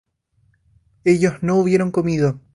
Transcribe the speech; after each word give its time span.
ellos 1.03 1.43
no 1.43 1.57
hubieron 1.57 1.91
comido 1.91 2.39